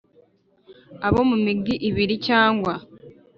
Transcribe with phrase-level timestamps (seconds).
[1.07, 2.73] Abo mu migi ibiri cyangwa